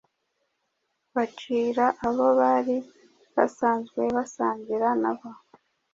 [1.15, 2.77] bacira abo bari
[3.35, 5.29] basanzwe basangira na bo,